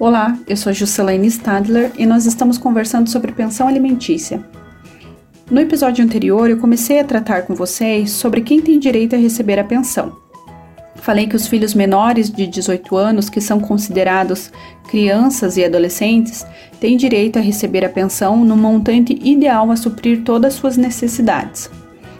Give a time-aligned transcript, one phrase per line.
[0.00, 4.42] Olá, eu sou Juscelane Stadler e nós estamos conversando sobre pensão alimentícia.
[5.50, 9.58] No episódio anterior, eu comecei a tratar com vocês sobre quem tem direito a receber
[9.58, 10.16] a pensão.
[10.96, 14.50] Falei que os filhos menores de 18 anos, que são considerados
[14.88, 16.46] crianças e adolescentes,
[16.80, 21.70] têm direito a receber a pensão no montante ideal a suprir todas as suas necessidades.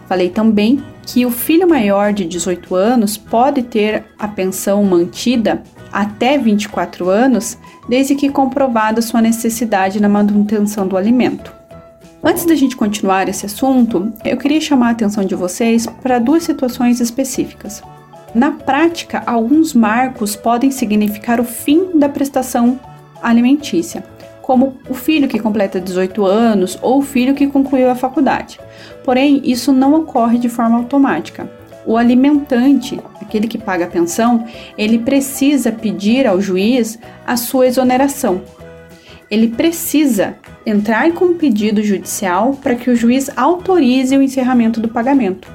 [0.07, 6.37] Falei também que o filho maior de 18 anos pode ter a pensão mantida até
[6.37, 7.57] 24 anos,
[7.87, 11.53] desde que comprovada sua necessidade na manutenção do alimento.
[12.23, 16.43] Antes da gente continuar esse assunto, eu queria chamar a atenção de vocês para duas
[16.43, 17.81] situações específicas.
[18.33, 22.79] Na prática, alguns marcos podem significar o fim da prestação
[23.21, 24.03] alimentícia,
[24.41, 28.59] como o filho que completa 18 anos ou o filho que concluiu a faculdade.
[29.03, 31.49] Porém, isso não ocorre de forma automática.
[31.85, 34.45] O alimentante, aquele que paga a pensão,
[34.77, 38.41] ele precisa pedir ao juiz a sua exoneração.
[39.29, 44.89] Ele precisa entrar com um pedido judicial para que o juiz autorize o encerramento do
[44.89, 45.47] pagamento.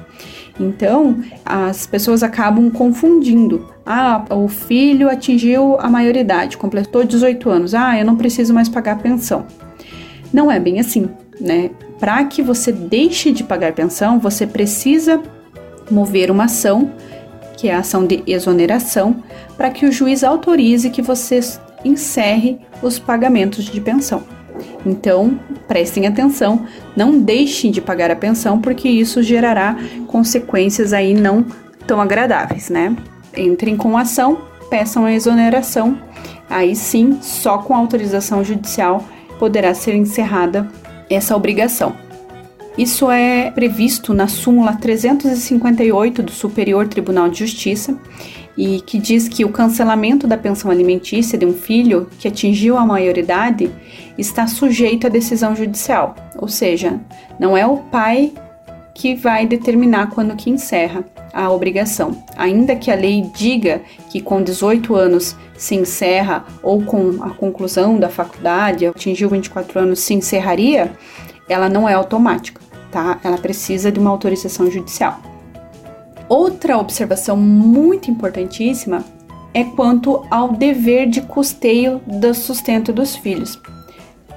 [0.59, 3.71] Então, as pessoas acabam confundindo.
[3.85, 7.75] Ah, o filho atingiu a maioridade, completou 18 anos.
[7.75, 9.45] Ah, eu não preciso mais pagar a pensão.
[10.33, 11.07] Não é bem assim,
[11.39, 11.69] né?
[11.99, 15.21] Para que você deixe de pagar pensão, você precisa
[15.89, 16.91] mover uma ação,
[17.57, 19.23] que é a ação de exoneração,
[19.55, 21.39] para que o juiz autorize que você
[21.83, 24.23] encerre os pagamentos de pensão.
[24.85, 29.75] Então, prestem atenção, não deixem de pagar a pensão, porque isso gerará
[30.07, 31.45] consequências aí não
[31.85, 32.95] tão agradáveis, né?
[33.35, 35.97] Entrem com ação, peçam a exoneração,
[36.49, 39.03] aí sim, só com autorização judicial
[39.39, 40.67] poderá ser encerrada
[41.09, 42.06] essa obrigação.
[42.77, 47.97] Isso é previsto na súmula 358 do Superior Tribunal de Justiça
[48.55, 52.85] e que diz que o cancelamento da pensão alimentícia de um filho que atingiu a
[52.85, 53.71] maioridade
[54.15, 56.99] está sujeito à decisão judicial, ou seja,
[57.39, 58.31] não é o pai
[58.93, 62.23] que vai determinar quando que encerra a obrigação.
[62.35, 67.99] Ainda que a lei diga que com 18 anos se encerra ou com a conclusão
[67.99, 70.91] da faculdade, atingiu 24 anos se encerraria,
[71.49, 73.19] ela não é automática tá?
[73.23, 75.19] Ela precisa de uma autorização judicial.
[76.29, 79.03] Outra observação muito importantíssima
[79.53, 83.59] é quanto ao dever de custeio do sustento dos filhos.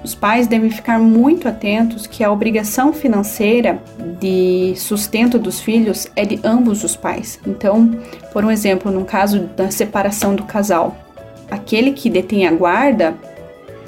[0.02, 3.82] Os pais devem ficar muito atentos que a obrigação financeira
[4.18, 7.38] de sustento dos filhos é de ambos os pais.
[7.46, 7.90] Então,
[8.32, 10.96] por um exemplo, no caso da separação do casal,
[11.50, 13.14] aquele que detém a guarda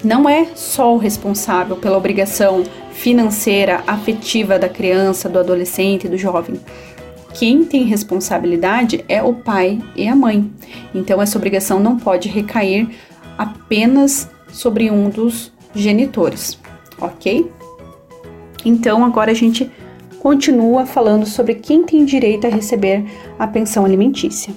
[0.03, 6.61] não é só o responsável pela obrigação financeira, afetiva da criança, do adolescente, do jovem.
[7.35, 10.51] Quem tem responsabilidade é o pai e a mãe.
[10.95, 12.89] Então, essa obrigação não pode recair
[13.39, 16.59] apenas sobre um dos genitores,
[17.01, 17.51] ok?
[18.65, 19.71] Então, agora a gente
[20.21, 23.05] continua falando sobre quem tem direito a receber
[23.39, 24.55] a pensão alimentícia.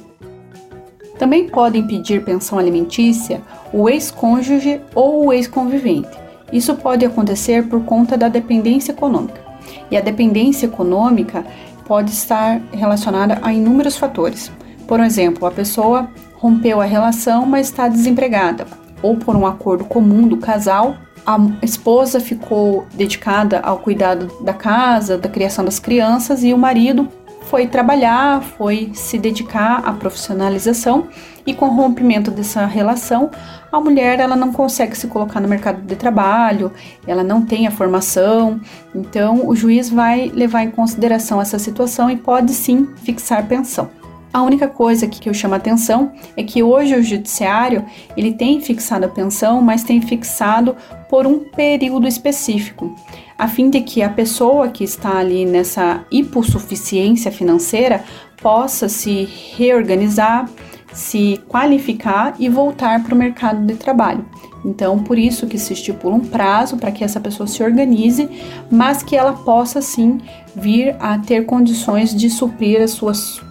[1.17, 6.09] Também podem pedir pensão alimentícia o ex-cônjuge ou o ex-convivente.
[6.51, 9.41] Isso pode acontecer por conta da dependência econômica.
[9.89, 11.45] E a dependência econômica
[11.85, 14.51] pode estar relacionada a inúmeros fatores.
[14.87, 18.67] Por exemplo, a pessoa rompeu a relação, mas está desempregada,
[19.01, 20.95] ou por um acordo comum do casal,
[21.25, 27.09] a esposa ficou dedicada ao cuidado da casa, da criação das crianças e o marido
[27.55, 31.07] foi trabalhar, foi se dedicar à profissionalização
[31.45, 33.31] e com o rompimento dessa relação,
[33.71, 36.69] a mulher ela não consegue se colocar no mercado de trabalho,
[37.07, 38.59] ela não tem a formação,
[38.93, 43.89] então o juiz vai levar em consideração essa situação e pode sim fixar pensão.
[44.35, 47.85] A única coisa que eu chamo a atenção é que hoje o judiciário
[48.17, 50.75] ele tem fixado a pensão, mas tem fixado
[51.09, 52.93] por um período específico,
[53.37, 58.03] a fim de que a pessoa que está ali nessa hipossuficiência financeira
[58.41, 59.23] possa se
[59.55, 60.49] reorganizar,
[60.91, 64.25] se qualificar e voltar para o mercado de trabalho.
[64.65, 68.27] Então, por isso que se estipula um prazo para que essa pessoa se organize,
[68.69, 70.19] mas que ela possa sim
[70.55, 72.79] vir a ter condições de suprir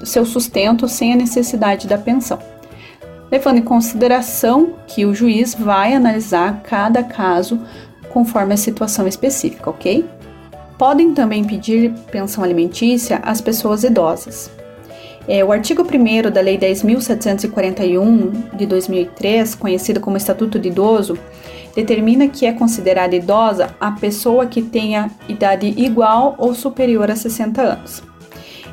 [0.05, 2.41] seu sustento sem a necessidade da pensão.
[3.31, 7.61] Levando em consideração que o juiz vai analisar cada caso
[8.13, 10.05] conforme a situação específica, ok?
[10.77, 14.51] Podem também pedir pensão alimentícia às pessoas idosas.
[15.27, 21.19] É, o artigo 1 da Lei 10.741 de 2003, conhecido como Estatuto de Idoso,
[21.75, 27.61] determina que é considerada idosa a pessoa que tenha idade igual ou superior a 60
[27.61, 28.03] anos.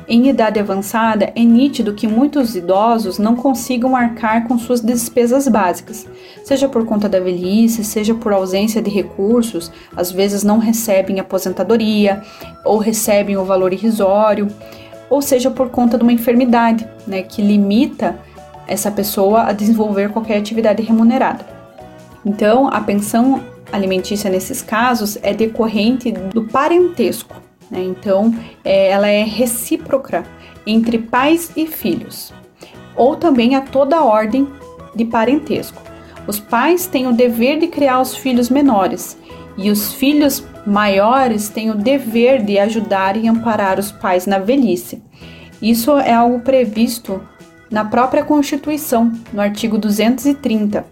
[0.08, 6.06] em idade avançada, é nítido que muitos idosos não consigam arcar com suas despesas básicas,
[6.44, 12.20] seja por conta da velhice, seja por ausência de recursos, às vezes não recebem aposentadoria
[12.64, 14.48] ou recebem o valor irrisório,
[15.10, 18.18] ou seja por conta de uma enfermidade, né, que limita
[18.66, 21.44] essa pessoa a desenvolver qualquer atividade remunerada.
[22.24, 27.34] Então, a pensão alimentícia nesses casos é decorrente do parentesco,
[27.70, 27.82] né?
[27.82, 28.34] Então,
[28.64, 30.24] é, ela é recíproca
[30.66, 32.32] entre pais e filhos,
[32.94, 34.46] ou também a toda ordem
[34.94, 35.82] de parentesco.
[36.26, 39.18] Os pais têm o dever de criar os filhos menores
[39.56, 45.02] e os filhos maiores têm o dever de ajudar e amparar os pais na velhice.
[45.60, 47.20] Isso é algo previsto
[47.70, 50.84] na própria Constituição, no artigo 230,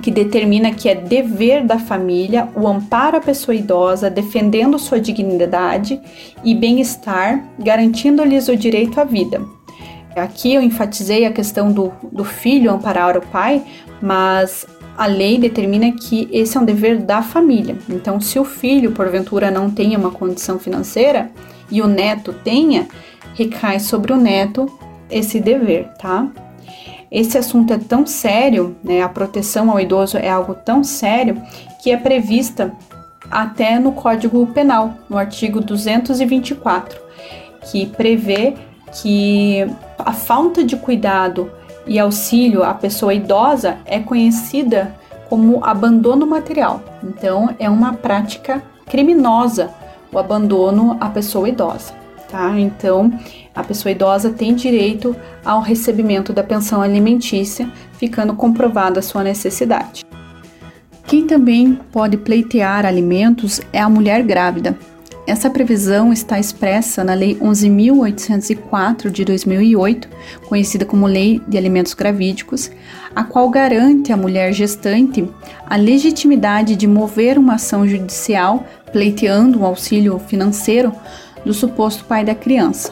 [0.00, 6.00] que determina que é dever da família o amparo à pessoa idosa, defendendo sua dignidade
[6.44, 9.42] e bem-estar, garantindo-lhes o direito à vida.
[10.14, 13.62] Aqui eu enfatizei a questão do, do filho amparar o pai,
[14.00, 14.66] mas
[14.98, 17.78] a lei determina que esse é um dever da família.
[17.88, 21.30] Então, se o filho, porventura, não tenha uma condição financeira
[21.70, 22.88] e o neto tenha,
[23.34, 24.66] recai sobre o neto
[25.08, 26.26] esse dever, tá?
[27.12, 31.40] Esse assunto é tão sério, né, a proteção ao idoso é algo tão sério
[31.80, 32.72] que é prevista
[33.30, 37.00] até no Código Penal, no artigo 224,
[37.70, 38.54] que prevê
[39.00, 39.64] que
[39.96, 41.50] a falta de cuidado
[41.88, 44.94] e auxílio à pessoa idosa é conhecida
[45.28, 46.82] como abandono material.
[47.02, 49.70] Então, é uma prática criminosa
[50.12, 51.92] o abandono à pessoa idosa,
[52.30, 52.58] tá?
[52.58, 53.12] Então,
[53.54, 55.14] a pessoa idosa tem direito
[55.44, 60.06] ao recebimento da pensão alimentícia, ficando comprovada a sua necessidade.
[61.06, 64.76] Quem também pode pleitear alimentos é a mulher grávida.
[65.28, 70.08] Essa previsão está expressa na Lei 11.804 de 2008,
[70.48, 72.70] conhecida como Lei de Alimentos Gravídicos,
[73.14, 75.28] a qual garante à mulher gestante
[75.66, 80.94] a legitimidade de mover uma ação judicial pleiteando um auxílio financeiro
[81.44, 82.90] do suposto pai da criança.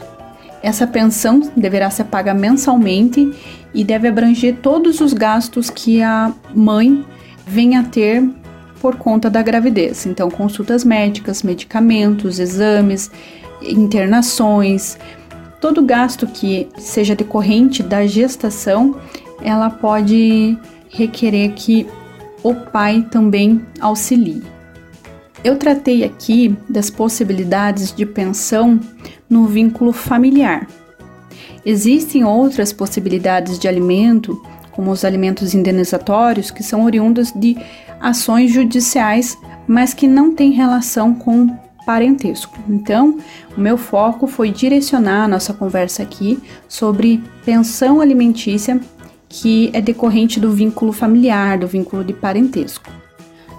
[0.63, 3.33] Essa pensão deverá ser paga mensalmente
[3.73, 7.03] e deve abranger todos os gastos que a mãe
[7.47, 8.23] venha a ter
[8.81, 10.07] por conta da gravidez.
[10.07, 13.11] Então, consultas médicas, medicamentos, exames,
[13.63, 14.99] internações,
[15.61, 18.97] todo gasto que seja decorrente da gestação,
[19.43, 20.57] ela pode
[20.89, 21.87] requerer que
[22.43, 24.43] o pai também auxilie.
[25.43, 28.81] Eu tratei aqui das possibilidades de pensão
[29.29, 30.67] no vínculo familiar.
[31.65, 34.41] Existem outras possibilidades de alimento,
[34.73, 37.57] como os alimentos indenizatórios, que são oriundos de
[38.01, 42.59] ações judiciais, mas que não têm relação com parentesco.
[42.69, 43.19] Então,
[43.57, 46.39] o meu foco foi direcionar a nossa conversa aqui
[46.69, 48.81] sobre pensão alimentícia
[49.29, 52.91] que é decorrente do vínculo familiar, do vínculo de parentesco.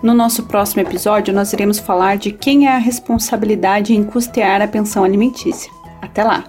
[0.01, 4.67] No nosso próximo episódio, nós iremos falar de quem é a responsabilidade em custear a
[4.67, 5.71] pensão alimentícia.
[6.01, 6.43] Até lá!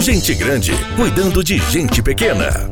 [0.00, 2.70] Gente grande cuidando de gente pequena.